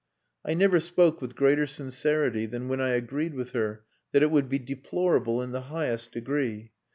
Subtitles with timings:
[0.43, 4.49] I never spoke with greater sincerity than when I agreed with her that it would
[4.49, 6.71] be deplorable in the highest degree.